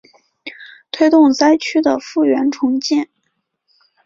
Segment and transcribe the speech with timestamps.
[0.89, 3.07] 推动灾区的复原重建